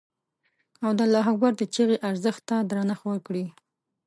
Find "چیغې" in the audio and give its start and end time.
1.73-1.97